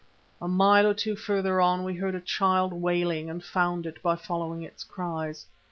A 0.41 0.47
mile 0.47 0.87
or 0.87 0.93
two 0.95 1.15
further 1.15 1.61
on 1.61 1.83
we 1.83 1.93
heard 1.97 2.15
a 2.15 2.19
child 2.21 2.73
wailing 2.73 3.29
and 3.29 3.43
found 3.45 3.85
it 3.85 4.01
by 4.01 4.15
following 4.15 4.63
its 4.63 4.83
cries. 4.83 5.45